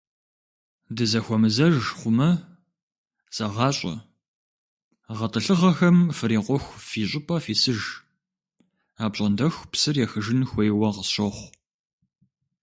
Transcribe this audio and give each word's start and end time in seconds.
Дызэхуэмызэж 0.95 1.75
хъумэ, 1.97 2.29
зэгъащӀэ: 3.35 3.93
гъэтӀылъыгъэхэм 5.17 5.97
фрикъуху 6.17 6.75
фи 6.87 7.01
щӏыпӏэ 7.09 7.37
фисыж, 7.43 7.81
апщӀондэху 9.03 9.67
псыр 9.71 9.95
ехыжын 10.05 10.41
хуейуэ 10.49 10.89
къысщохъу. 10.95 11.47